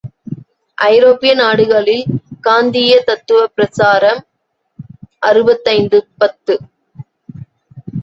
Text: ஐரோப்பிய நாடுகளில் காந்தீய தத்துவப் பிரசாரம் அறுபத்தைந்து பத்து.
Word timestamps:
ஐரோப்பிய 0.77 1.33
நாடுகளில் 1.33 2.01
காந்தீய 2.47 2.95
தத்துவப் 3.03 3.53
பிரசாரம் 3.55 4.21
அறுபத்தைந்து 5.23 6.07
பத்து. 6.17 6.55